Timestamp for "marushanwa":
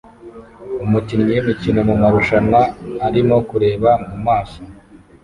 2.01-2.61